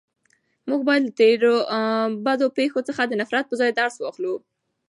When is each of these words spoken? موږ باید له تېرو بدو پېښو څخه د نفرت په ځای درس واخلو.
موږ 0.69 0.81
باید 0.87 1.03
له 1.05 1.11
تېرو 1.19 1.55
بدو 2.25 2.47
پېښو 2.57 2.79
څخه 2.87 3.01
د 3.05 3.13
نفرت 3.21 3.45
په 3.47 3.55
ځای 3.61 3.71
درس 3.79 3.95
واخلو. 3.99 4.33